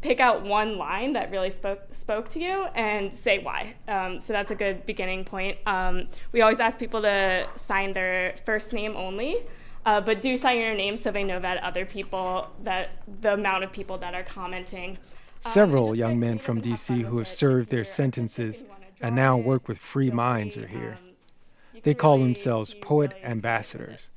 pick 0.00 0.18
out 0.18 0.42
one 0.42 0.78
line 0.78 1.12
that 1.12 1.30
really 1.30 1.50
spoke 1.50 1.82
spoke 1.92 2.28
to 2.30 2.40
you 2.40 2.64
and 2.74 3.12
say 3.12 3.38
why. 3.38 3.74
Um, 3.86 4.20
so 4.20 4.32
that's 4.32 4.50
a 4.50 4.54
good 4.54 4.84
beginning 4.86 5.24
point. 5.24 5.58
Um, 5.66 6.08
we 6.32 6.40
always 6.40 6.58
ask 6.58 6.78
people 6.78 7.02
to 7.02 7.46
sign 7.54 7.92
their 7.92 8.34
first 8.44 8.72
name 8.72 8.96
only. 8.96 9.36
Uh, 9.86 10.00
but 10.00 10.20
do 10.20 10.36
sign 10.36 10.58
your 10.58 10.74
name 10.74 10.96
so 10.96 11.10
they 11.10 11.24
know 11.24 11.40
that 11.40 11.62
other 11.62 11.86
people, 11.86 12.50
that 12.64 13.02
the 13.22 13.34
amount 13.34 13.64
of 13.64 13.72
people 13.72 13.96
that 13.98 14.14
are 14.14 14.22
commenting. 14.22 14.98
Several 15.40 15.96
young 15.96 16.20
men 16.20 16.38
from 16.38 16.60
DC 16.60 17.02
who 17.02 17.18
have 17.18 17.28
served 17.28 17.70
their 17.70 17.84
sentences 17.84 18.64
and 19.00 19.16
now 19.16 19.36
work 19.36 19.68
with 19.68 19.78
Free 19.78 20.10
Minds 20.10 20.56
are 20.56 20.66
here. 20.66 20.98
They 21.82 21.94
call 21.94 22.18
themselves 22.18 22.74
poet 22.82 23.14
ambassadors, 23.24 24.10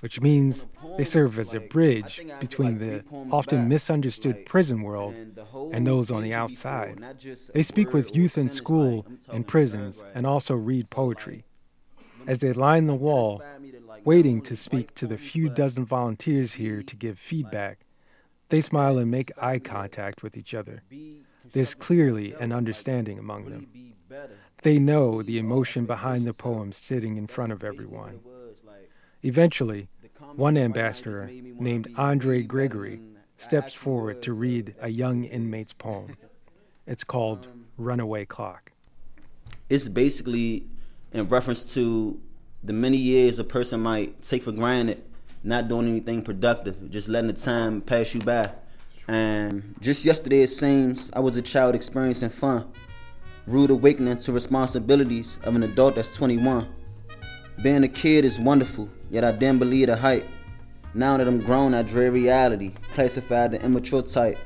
which 0.00 0.20
means 0.20 0.66
they 0.98 1.04
serve 1.04 1.38
as 1.38 1.54
a 1.54 1.60
bridge 1.60 2.20
between 2.40 2.78
the 2.78 3.04
often 3.30 3.68
misunderstood 3.68 4.44
prison 4.44 4.82
world 4.82 5.14
and 5.72 5.86
those 5.86 6.10
on 6.10 6.22
the 6.22 6.34
outside. 6.34 7.02
They 7.54 7.62
speak 7.62 7.92
with 7.94 8.14
youth 8.14 8.36
in 8.36 8.50
school 8.50 9.06
and 9.32 9.46
prisons 9.46 10.04
and 10.14 10.26
also 10.26 10.54
read 10.54 10.90
poetry. 10.90 11.44
As 12.26 12.40
they 12.40 12.52
line 12.52 12.86
the 12.86 12.94
wall, 12.94 13.42
waiting 14.04 14.42
to 14.42 14.54
speak 14.56 14.94
to 14.96 15.06
the 15.06 15.16
few 15.16 15.48
dozen 15.48 15.86
volunteers 15.86 16.54
here 16.54 16.82
to 16.82 16.96
give 16.96 17.18
feedback. 17.18 17.85
They 18.48 18.60
smile 18.60 18.98
and 18.98 19.10
make 19.10 19.32
eye 19.36 19.58
contact 19.58 20.22
with 20.22 20.36
each 20.36 20.54
other. 20.54 20.82
There's 21.52 21.74
clearly 21.74 22.34
an 22.34 22.52
understanding 22.52 23.18
among 23.18 23.50
them. 23.50 23.94
They 24.62 24.78
know 24.78 25.22
the 25.22 25.38
emotion 25.38 25.84
behind 25.86 26.26
the 26.26 26.32
poem 26.32 26.72
sitting 26.72 27.16
in 27.16 27.26
front 27.26 27.52
of 27.52 27.64
everyone. 27.64 28.20
Eventually, 29.22 29.88
one 30.34 30.56
ambassador 30.56 31.30
named 31.32 31.88
Andre 31.96 32.42
Gregory 32.42 33.00
steps 33.36 33.74
forward 33.74 34.22
to 34.22 34.32
read 34.32 34.74
a 34.80 34.88
young 34.88 35.24
inmate's 35.24 35.72
poem. 35.72 36.16
It's 36.86 37.04
called 37.04 37.48
Runaway 37.76 38.24
Clock. 38.24 38.72
It's 39.68 39.88
basically 39.88 40.66
in 41.12 41.28
reference 41.28 41.74
to 41.74 42.20
the 42.62 42.72
many 42.72 42.96
years 42.96 43.38
a 43.38 43.44
person 43.44 43.80
might 43.80 44.22
take 44.22 44.42
for 44.42 44.52
granted, 44.52 45.02
not 45.46 45.68
doing 45.68 45.86
anything 45.86 46.22
productive, 46.22 46.90
just 46.90 47.08
letting 47.08 47.28
the 47.28 47.34
time 47.34 47.80
pass 47.80 48.12
you 48.12 48.20
by. 48.20 48.50
And 49.06 49.76
just 49.80 50.04
yesterday, 50.04 50.42
it 50.42 50.48
seems 50.48 51.08
I 51.12 51.20
was 51.20 51.36
a 51.36 51.42
child 51.42 51.76
experiencing 51.76 52.30
fun, 52.30 52.66
rude 53.46 53.70
awakening 53.70 54.16
to 54.16 54.32
responsibilities 54.32 55.38
of 55.44 55.54
an 55.54 55.62
adult 55.62 55.94
that's 55.94 56.14
21. 56.16 56.68
Being 57.62 57.84
a 57.84 57.88
kid 57.88 58.24
is 58.24 58.40
wonderful, 58.40 58.90
yet 59.08 59.22
I 59.22 59.30
didn't 59.30 59.60
believe 59.60 59.86
the 59.86 59.96
hype. 59.96 60.26
Now 60.94 61.16
that 61.16 61.28
I'm 61.28 61.40
grown, 61.40 61.74
I 61.74 61.82
dread 61.82 62.12
reality, 62.12 62.72
classified 62.90 63.52
the 63.52 63.64
immature 63.64 64.02
type. 64.02 64.38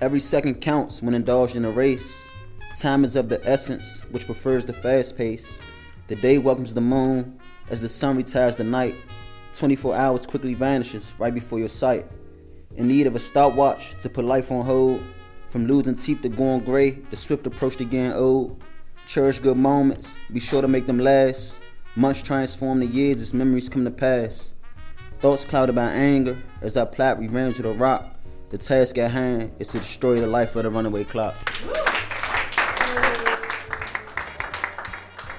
Every 0.00 0.18
second 0.18 0.60
counts 0.60 1.02
when 1.02 1.14
indulged 1.14 1.54
in 1.54 1.64
a 1.64 1.70
race. 1.70 2.26
Time 2.76 3.04
is 3.04 3.14
of 3.14 3.28
the 3.28 3.40
essence, 3.48 4.02
which 4.10 4.26
prefers 4.26 4.64
the 4.64 4.72
fast 4.72 5.16
pace. 5.16 5.60
The 6.08 6.16
day 6.16 6.38
welcomes 6.38 6.74
the 6.74 6.80
moon 6.80 7.38
as 7.68 7.80
the 7.80 7.88
sun 7.88 8.16
retires 8.16 8.56
the 8.56 8.64
night. 8.64 8.94
24 9.60 9.94
hours 9.94 10.26
quickly 10.26 10.54
vanishes 10.54 11.14
right 11.18 11.34
before 11.34 11.58
your 11.58 11.68
sight. 11.68 12.06
In 12.76 12.88
need 12.88 13.06
of 13.06 13.14
a 13.14 13.18
stopwatch 13.18 13.94
to 13.96 14.08
put 14.08 14.24
life 14.24 14.50
on 14.50 14.64
hold. 14.64 15.04
From 15.48 15.66
losing 15.66 15.96
teeth 15.96 16.22
to 16.22 16.30
going 16.30 16.60
gray, 16.60 16.92
the 16.92 17.16
swift 17.16 17.46
approach 17.46 17.76
to 17.76 17.84
getting 17.84 18.14
old. 18.14 18.58
Cherish 19.06 19.38
good 19.38 19.58
moments, 19.58 20.16
be 20.32 20.40
sure 20.40 20.62
to 20.62 20.68
make 20.68 20.86
them 20.86 20.98
last. 20.98 21.62
Months 21.94 22.22
transform 22.22 22.80
the 22.80 22.86
years 22.86 23.20
as 23.20 23.34
memories 23.34 23.68
come 23.68 23.84
to 23.84 23.90
pass. 23.90 24.54
Thoughts 25.20 25.44
clouded 25.44 25.74
by 25.74 25.90
anger 25.90 26.38
as 26.62 26.78
I 26.78 26.86
plot 26.86 27.18
revenge 27.18 27.58
with 27.58 27.66
a 27.66 27.74
rock. 27.74 28.18
The 28.48 28.56
task 28.56 28.96
at 28.96 29.10
hand 29.10 29.52
is 29.58 29.68
to 29.68 29.78
destroy 29.78 30.20
the 30.20 30.26
life 30.26 30.56
of 30.56 30.62
the 30.62 30.70
runaway 30.70 31.04
clock. 31.04 31.36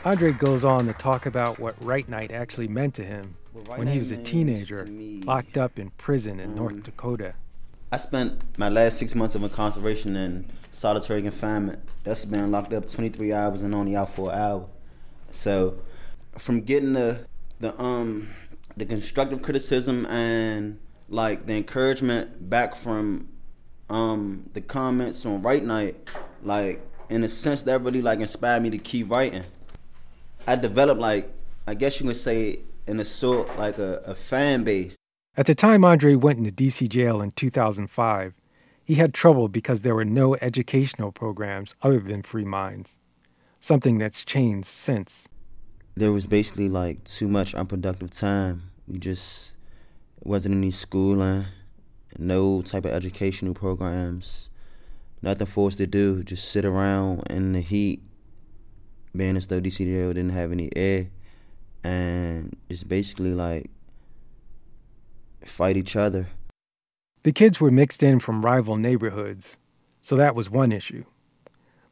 Andre 0.06 0.32
goes 0.32 0.64
on 0.64 0.86
to 0.86 0.94
talk 0.94 1.26
about 1.26 1.58
what 1.58 1.74
Write 1.84 2.08
Night 2.08 2.32
actually 2.32 2.68
meant 2.68 2.94
to 2.96 3.04
him 3.04 3.36
when 3.54 3.88
he 3.88 4.00
was 4.00 4.12
a 4.12 4.18
teenager, 4.18 4.88
locked 5.26 5.58
up 5.58 5.80
in 5.80 5.90
prison 5.92 6.40
in 6.40 6.56
North 6.56 6.78
mm. 6.78 6.84
Dakota. 6.84 7.34
I 7.92 7.98
spent 7.98 8.58
my 8.58 8.70
last 8.70 8.98
six 8.98 9.16
months 9.16 9.36
of 9.36 9.44
incarceration 9.44 10.16
in 10.16 10.50
solitary 10.72 11.22
confinement. 11.22 11.80
That's 12.04 12.24
been 12.24 12.50
locked 12.50 12.74
up 12.74 12.88
23 12.88 13.34
hours 13.34 13.62
and 13.62 13.76
only 13.76 13.96
out 13.96 14.10
for 14.10 14.32
an 14.32 14.40
hour. 14.40 14.70
So, 15.30 15.78
from 16.38 16.62
getting 16.62 16.94
the 16.94 17.26
the 17.60 17.80
um 17.82 18.30
the 18.78 18.86
constructive 18.86 19.42
criticism 19.42 20.06
and 20.06 20.80
like 21.10 21.46
the 21.46 21.56
encouragement 21.58 22.50
back 22.50 22.76
from 22.76 23.28
um 23.90 24.50
the 24.54 24.62
comments 24.62 25.26
on 25.26 25.42
Write 25.42 25.66
Night, 25.66 26.10
like 26.44 26.82
in 27.10 27.24
a 27.26 27.30
sense 27.30 27.64
that 27.64 27.82
really 27.82 28.02
like 28.02 28.20
inspired 28.20 28.64
me 28.64 28.70
to 28.70 28.78
keep 28.78 29.12
writing. 29.12 29.44
I 30.48 30.56
developed 30.56 31.02
like 31.02 31.34
I 31.68 31.74
guess 31.74 32.00
you 32.00 32.08
could 32.08 32.16
say 32.16 32.60
in 32.88 33.00
a 33.00 33.06
sort 33.06 33.58
like 33.58 33.78
a, 33.78 34.02
a 34.06 34.16
fan 34.16 34.64
base. 34.64 34.96
At 35.38 35.46
the 35.46 35.56
time 35.56 35.86
Andre 35.86 36.16
went 36.16 36.40
into 36.40 36.52
DC 36.52 36.90
jail 36.90 37.22
in 37.22 37.32
2005, 37.32 38.34
he 38.84 38.96
had 38.96 39.14
trouble 39.14 39.48
because 39.48 39.82
there 39.82 39.96
were 39.96 40.06
no 40.06 40.36
educational 40.42 41.12
programs 41.12 41.76
other 41.82 42.00
than 42.00 42.22
Free 42.24 42.44
Minds, 42.44 43.00
something 43.60 43.98
that's 43.98 44.26
changed 44.26 44.68
since. 44.68 45.30
There 45.96 46.12
was 46.12 46.28
basically 46.28 46.70
like 46.70 47.04
too 47.04 47.28
much 47.28 47.54
unproductive 47.54 48.12
time. 48.12 48.72
We 48.88 48.98
just 48.98 49.56
wasn't 50.20 50.56
any 50.56 50.72
schooling, 50.72 51.46
no 52.18 52.62
type 52.62 52.86
of 52.86 52.92
educational 52.92 53.54
programs, 53.54 54.50
nothing 55.22 55.48
for 55.48 55.68
us 55.68 55.76
to 55.78 55.88
do. 55.88 56.24
Just 56.24 56.50
sit 56.50 56.66
around 56.66 57.24
in 57.30 57.54
the 57.54 57.62
heat 57.62 58.02
being 59.16 59.36
as 59.36 59.48
though 59.48 59.62
DC 59.62 59.86
jail 59.86 60.14
didn't 60.14 60.32
have 60.32 60.52
any 60.52 60.70
air, 60.76 61.08
and 61.84 62.56
it's 62.70 62.84
basically 62.84 63.34
like 63.34 63.70
fight 65.44 65.78
each 65.78 65.96
other. 65.96 66.28
The 67.24 67.32
kids 67.32 67.62
were 67.62 67.72
mixed 67.72 68.02
in 68.02 68.20
from 68.20 68.44
rival 68.44 68.78
neighborhoods. 68.78 69.58
So 70.02 70.16
that 70.16 70.36
was 70.36 70.50
one 70.50 70.72
issue. 70.72 71.06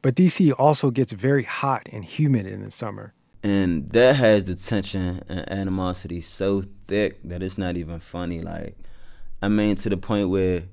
But 0.01 0.15
DC 0.15 0.53
also 0.57 0.91
gets 0.91 1.11
very 1.11 1.43
hot 1.43 1.87
and 1.91 2.03
humid 2.03 2.47
in 2.47 2.63
the 2.63 2.71
summer. 2.71 3.13
And 3.43 3.89
that 3.91 4.15
has 4.15 4.45
the 4.45 4.55
tension 4.55 5.21
and 5.29 5.51
animosity 5.51 6.21
so 6.21 6.63
thick 6.87 7.19
that 7.23 7.43
it's 7.43 7.57
not 7.57 7.77
even 7.77 7.99
funny. 7.99 8.41
Like, 8.41 8.77
I 9.41 9.49
mean, 9.49 9.75
to 9.77 9.89
the 9.89 9.97
point 9.97 10.29
where 10.29 10.63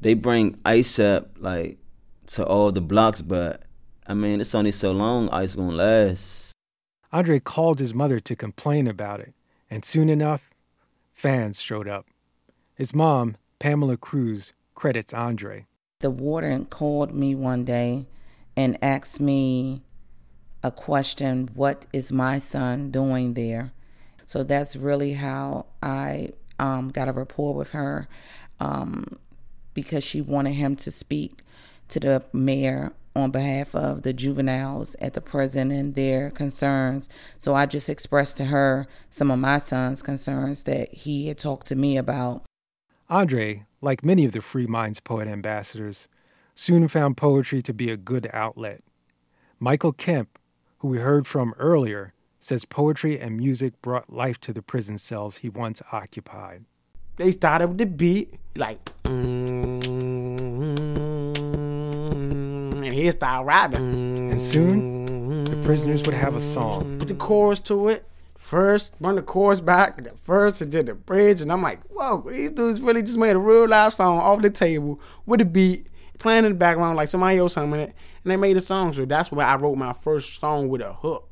they 0.00 0.14
bring 0.14 0.54
ASAP 0.64 1.26
like 1.38 1.78
to 2.26 2.44
all 2.44 2.72
the 2.72 2.80
blocks, 2.80 3.22
but 3.22 3.62
I 4.06 4.14
mean, 4.14 4.40
it's 4.40 4.54
only 4.54 4.72
so 4.72 4.92
long 4.92 5.28
ice 5.30 5.54
gonna 5.54 5.76
last. 5.76 6.43
Andre 7.14 7.38
called 7.38 7.78
his 7.78 7.94
mother 7.94 8.18
to 8.18 8.34
complain 8.34 8.88
about 8.88 9.20
it, 9.20 9.34
and 9.70 9.84
soon 9.84 10.08
enough, 10.08 10.50
fans 11.12 11.60
showed 11.60 11.86
up. 11.86 12.06
His 12.74 12.92
mom, 12.92 13.36
Pamela 13.60 13.96
Cruz, 13.96 14.52
credits 14.74 15.14
Andre. 15.14 15.66
The 16.00 16.10
warden 16.10 16.64
called 16.64 17.14
me 17.14 17.36
one 17.36 17.64
day 17.64 18.08
and 18.56 18.76
asked 18.82 19.20
me 19.20 19.82
a 20.64 20.72
question 20.72 21.50
What 21.54 21.86
is 21.92 22.10
my 22.10 22.38
son 22.38 22.90
doing 22.90 23.34
there? 23.34 23.70
So 24.26 24.42
that's 24.42 24.74
really 24.74 25.12
how 25.12 25.66
I 25.80 26.30
um, 26.58 26.88
got 26.88 27.06
a 27.06 27.12
rapport 27.12 27.54
with 27.54 27.70
her 27.70 28.08
um, 28.58 29.20
because 29.72 30.02
she 30.02 30.20
wanted 30.20 30.54
him 30.54 30.74
to 30.74 30.90
speak 30.90 31.42
to 31.90 32.00
the 32.00 32.24
mayor 32.32 32.92
on 33.16 33.30
behalf 33.30 33.74
of 33.74 34.02
the 34.02 34.12
juveniles 34.12 34.96
at 35.00 35.14
the 35.14 35.20
prison 35.20 35.70
and 35.70 35.94
their 35.94 36.30
concerns. 36.30 37.08
So 37.38 37.54
I 37.54 37.66
just 37.66 37.88
expressed 37.88 38.36
to 38.38 38.46
her 38.46 38.86
some 39.10 39.30
of 39.30 39.38
my 39.38 39.58
son's 39.58 40.02
concerns 40.02 40.64
that 40.64 40.92
he 40.92 41.28
had 41.28 41.38
talked 41.38 41.66
to 41.68 41.76
me 41.76 41.96
about. 41.96 42.42
Andre, 43.08 43.66
like 43.80 44.04
many 44.04 44.24
of 44.24 44.32
the 44.32 44.40
Free 44.40 44.66
Minds 44.66 45.00
Poet 45.00 45.28
ambassadors, 45.28 46.08
soon 46.54 46.88
found 46.88 47.16
poetry 47.16 47.60
to 47.62 47.74
be 47.74 47.90
a 47.90 47.96
good 47.96 48.28
outlet. 48.32 48.82
Michael 49.58 49.92
Kemp, 49.92 50.38
who 50.78 50.88
we 50.88 50.98
heard 50.98 51.26
from 51.26 51.54
earlier, 51.58 52.12
says 52.40 52.64
poetry 52.64 53.18
and 53.18 53.36
music 53.36 53.80
brought 53.80 54.12
life 54.12 54.38
to 54.40 54.52
the 54.52 54.62
prison 54.62 54.98
cells 54.98 55.38
he 55.38 55.48
once 55.48 55.82
occupied. 55.92 56.64
They 57.16 57.30
started 57.30 57.68
with 57.68 57.78
the 57.78 57.86
beat, 57.86 58.34
like, 58.56 58.84
mm. 59.04 60.13
And 62.94 63.02
he 63.02 63.10
started 63.10 63.44
rapping. 63.44 64.30
And 64.30 64.40
soon, 64.40 65.44
the 65.44 65.56
prisoners 65.64 66.04
would 66.04 66.14
have 66.14 66.36
a 66.36 66.40
song. 66.40 66.98
Put 66.98 67.08
the 67.08 67.14
chorus 67.14 67.58
to 67.60 67.88
it. 67.88 68.06
First, 68.36 68.94
run 69.00 69.16
the 69.16 69.22
chorus 69.22 69.60
back, 69.60 70.02
the 70.04 70.10
first, 70.10 70.60
and 70.60 70.70
did 70.70 70.86
the 70.86 70.94
bridge, 70.94 71.40
and 71.40 71.50
I'm 71.50 71.62
like, 71.62 71.82
whoa, 71.86 72.30
these 72.30 72.52
dudes 72.52 72.80
really 72.80 73.02
just 73.02 73.16
made 73.16 73.34
a 73.34 73.38
real 73.38 73.66
live 73.66 73.94
song 73.94 74.18
off 74.18 74.42
the 74.42 74.50
table 74.50 75.00
with 75.24 75.40
a 75.40 75.46
beat, 75.46 75.88
playing 76.18 76.44
in 76.44 76.52
the 76.52 76.58
background 76.58 76.96
like 76.96 77.08
somebody 77.08 77.38
else 77.38 77.54
singing 77.54 77.80
it, 77.80 77.94
and 78.22 78.30
they 78.30 78.36
made 78.36 78.56
a 78.58 78.60
song. 78.60 78.92
So 78.92 79.06
that's 79.06 79.32
where 79.32 79.46
I 79.46 79.56
wrote 79.56 79.76
my 79.76 79.94
first 79.94 80.38
song 80.38 80.68
with 80.68 80.82
a 80.82 80.92
hook. 80.92 81.30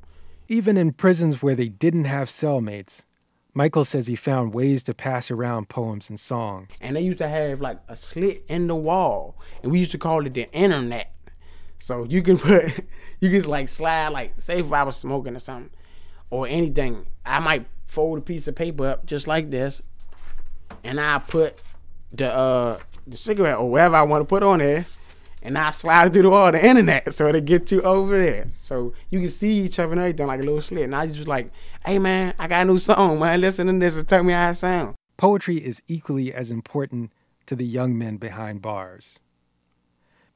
Even 0.49 0.77
in 0.77 0.93
prisons 0.93 1.43
where 1.43 1.55
they 1.55 1.69
didn't 1.69 2.05
have 2.05 2.29
cellmates, 2.29 3.05
Michael 3.53 3.85
says 3.85 4.07
he 4.07 4.17
found 4.17 4.55
ways 4.55 4.83
to 4.85 4.95
pass 4.95 5.31
around 5.31 5.69
poems 5.69 6.09
and 6.09 6.19
songs. 6.19 6.79
And 6.81 6.97
they 6.97 7.03
used 7.03 7.19
to 7.19 7.29
have 7.29 7.61
like 7.61 7.79
a 7.89 7.95
slit 7.95 8.45
in 8.49 8.69
the 8.69 8.75
wall, 8.75 9.37
and 9.63 9.71
we 9.71 9.79
used 9.79 9.93
to 9.93 9.99
call 9.99 10.27
it 10.27 10.33
the 10.33 10.51
internet. 10.53 11.13
So 11.83 12.05
you 12.05 12.23
can 12.23 12.39
put, 12.39 12.87
you 13.21 13.29
can 13.29 13.51
like 13.51 13.69
slide, 13.69 14.11
like 14.11 14.41
say 14.41 14.61
if 14.61 14.73
I 14.73 14.85
was 14.85 14.97
smoking 14.97 15.35
or 15.35 15.41
something, 15.41 15.71
or 16.31 16.47
anything, 16.47 17.07
I 17.27 17.41
might 17.41 17.67
fold 17.87 18.19
a 18.19 18.23
piece 18.23 18.47
of 18.47 18.55
paper 18.55 18.87
up 18.87 19.05
just 19.05 19.27
like 19.27 19.51
this, 19.51 19.83
and 20.85 21.01
I 21.01 21.19
put 21.19 21.61
the 22.13 22.33
uh 22.33 22.79
the 23.05 23.17
cigarette 23.17 23.59
or 23.59 23.69
whatever 23.69 23.97
I 23.97 24.03
want 24.03 24.23
to 24.23 24.27
put 24.27 24.45
on 24.45 24.61
there, 24.61 24.87
and 25.43 25.59
I 25.59 25.73
slide 25.73 26.07
it 26.07 26.13
through 26.13 26.23
the 26.23 26.31
wall, 26.31 26.53
the 26.53 26.65
internet, 26.65 27.13
so 27.15 27.33
to 27.33 27.41
get 27.41 27.73
you 27.73 27.83
over 27.83 28.17
there. 28.17 28.47
So 28.57 28.93
you 29.11 29.19
can 29.19 29.29
see 29.29 29.51
each 29.51 29.81
other 29.81 29.91
and 29.91 30.01
everything 30.01 30.29
like 30.29 30.39
a 30.39 30.45
little 30.45 30.61
slit. 30.61 30.85
And 30.85 30.95
I 30.95 31.09
just 31.09 31.27
like, 31.27 31.51
hey 31.85 31.99
man, 31.99 32.33
I 32.39 32.47
got 32.47 32.63
a 32.63 32.65
new 32.65 32.79
song, 32.79 33.19
man. 33.19 33.41
Listen 33.41 33.67
to 33.67 33.77
this 33.77 33.97
and 33.97 34.07
tell 34.07 34.23
me 34.23 34.35
how 34.35 34.51
it 34.51 34.55
sound. 34.55 34.95
Poetry 35.17 35.57
is 35.57 35.83
equally 35.89 36.33
as 36.33 36.53
important 36.53 37.13
to 37.47 37.57
the 37.57 37.67
young 37.67 37.99
men 37.99 38.19
behind 38.19 38.63
bars. 38.63 39.19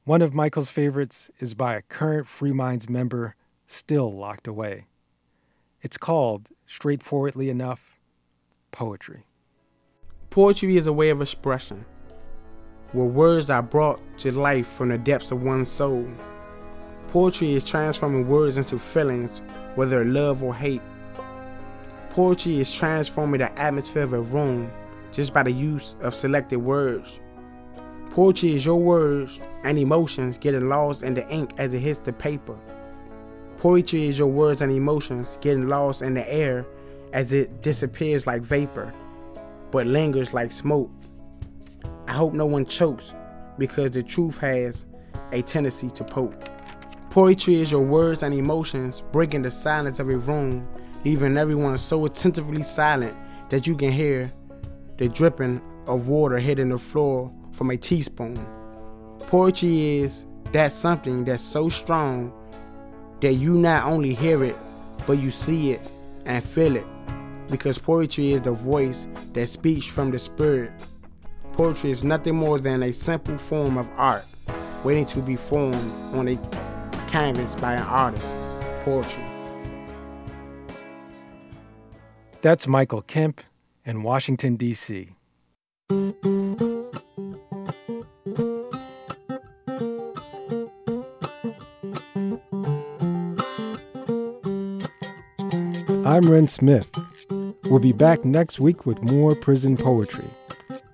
One 0.07 0.21
of 0.21 0.33
Michael's 0.33 0.69
favorites 0.69 1.29
is 1.41 1.53
by 1.53 1.75
a 1.75 1.81
current 1.81 2.29
Free 2.29 2.53
Minds 2.53 2.87
member 2.87 3.35
still 3.65 4.09
locked 4.09 4.47
away. 4.47 4.85
It's 5.81 5.97
called, 5.97 6.47
straightforwardly 6.65 7.49
enough, 7.49 7.99
poetry. 8.71 9.25
Poetry 10.29 10.77
is 10.77 10.87
a 10.87 10.93
way 10.93 11.09
of 11.09 11.21
expression 11.21 11.83
where 12.93 13.05
words 13.05 13.49
are 13.49 13.61
brought 13.61 13.99
to 14.19 14.31
life 14.31 14.67
from 14.67 14.87
the 14.87 14.97
depths 14.97 15.33
of 15.33 15.43
one's 15.43 15.69
soul. 15.69 16.07
Poetry 17.09 17.51
is 17.51 17.67
transforming 17.67 18.29
words 18.29 18.55
into 18.55 18.79
feelings, 18.79 19.41
whether 19.75 20.05
love 20.05 20.41
or 20.41 20.55
hate. 20.55 20.81
Poetry 22.11 22.61
is 22.61 22.73
transforming 22.73 23.41
the 23.41 23.59
atmosphere 23.59 24.03
of 24.03 24.13
a 24.13 24.21
room 24.21 24.71
just 25.11 25.33
by 25.33 25.43
the 25.43 25.51
use 25.51 25.97
of 25.99 26.15
selected 26.15 26.59
words. 26.59 27.19
Poetry 28.17 28.55
is 28.55 28.65
your 28.65 28.79
words 28.79 29.39
and 29.63 29.77
emotions 29.77 30.39
getting 30.39 30.69
lost 30.69 31.03
in 31.03 31.13
the 31.13 31.29
ink 31.29 31.51
as 31.59 31.75
it 31.75 31.81
hits 31.81 31.99
the 31.99 32.11
paper. 32.11 32.57
Poetry 33.57 34.07
is 34.07 34.17
your 34.17 34.27
words 34.27 34.63
and 34.63 34.71
emotions 34.71 35.37
getting 35.39 35.67
lost 35.67 36.01
in 36.01 36.15
the 36.15 36.33
air 36.33 36.65
as 37.13 37.31
it 37.31 37.61
disappears 37.61 38.25
like 38.25 38.41
vapor, 38.41 38.91
but 39.69 39.85
lingers 39.85 40.33
like 40.33 40.51
smoke. 40.51 40.89
I 42.07 42.13
hope 42.13 42.33
no 42.33 42.47
one 42.47 42.65
chokes 42.65 43.13
because 43.59 43.91
the 43.91 44.01
truth 44.01 44.39
has 44.39 44.87
a 45.31 45.43
tendency 45.43 45.91
to 45.91 46.03
poke. 46.03 46.43
Poetry 47.11 47.61
is 47.61 47.71
your 47.71 47.83
words 47.83 48.23
and 48.23 48.33
emotions 48.33 49.03
breaking 49.11 49.43
the 49.43 49.51
silence 49.51 49.99
of 49.99 50.09
a 50.09 50.17
room, 50.17 50.67
leaving 51.05 51.37
everyone 51.37 51.77
so 51.77 52.03
attentively 52.05 52.63
silent 52.63 53.15
that 53.49 53.67
you 53.67 53.77
can 53.77 53.91
hear 53.91 54.33
the 54.97 55.07
dripping 55.07 55.61
of 55.85 56.09
water 56.09 56.39
hitting 56.39 56.69
the 56.69 56.79
floor 56.79 57.31
from 57.51 57.71
a 57.71 57.77
teaspoon. 57.77 58.45
Poetry 59.27 59.97
is 59.99 60.25
that 60.51 60.71
something 60.71 61.25
that's 61.25 61.43
so 61.43 61.69
strong 61.69 62.33
that 63.21 63.33
you 63.33 63.53
not 63.53 63.85
only 63.85 64.13
hear 64.13 64.43
it, 64.43 64.55
but 65.05 65.19
you 65.19 65.31
see 65.31 65.71
it 65.71 65.81
and 66.25 66.43
feel 66.43 66.75
it. 66.75 66.85
Because 67.49 67.77
poetry 67.77 68.31
is 68.31 68.41
the 68.41 68.51
voice 68.51 69.07
that 69.33 69.47
speaks 69.47 69.85
from 69.85 70.11
the 70.11 70.19
spirit. 70.19 70.71
Poetry 71.53 71.91
is 71.91 72.03
nothing 72.03 72.35
more 72.35 72.59
than 72.59 72.83
a 72.83 72.91
simple 72.91 73.37
form 73.37 73.77
of 73.77 73.89
art 73.95 74.25
waiting 74.83 75.05
to 75.05 75.21
be 75.21 75.35
formed 75.35 75.75
on 76.13 76.27
a 76.27 76.37
canvas 77.07 77.55
by 77.55 77.73
an 77.73 77.83
artist. 77.83 78.23
Poetry. 78.83 79.23
That's 82.41 82.67
Michael 82.67 83.01
Kemp 83.01 83.41
in 83.83 84.03
Washington, 84.03 84.55
D.C. 84.55 85.16
I'm 85.89 86.13
Ren 96.29 96.49
Smith. 96.49 96.91
We'll 97.65 97.79
be 97.79 97.93
back 97.93 98.25
next 98.25 98.59
week 98.59 98.85
with 98.85 99.01
more 99.01 99.33
prison 99.35 99.77
poetry. 99.77 100.27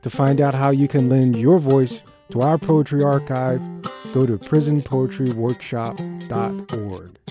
To 0.03 0.12
find 0.12 0.39
out 0.39 0.53
how 0.53 0.69
you 0.69 0.88
can 0.88 1.10
lend 1.10 1.38
your 1.38 1.58
voice 1.58 2.03
to 2.29 2.41
our 2.41 2.60
poetry 2.60 3.03
archive, 3.03 3.60
go 4.13 4.27
to 4.27 4.38
prisonpoetryworkshop.org. 4.38 7.22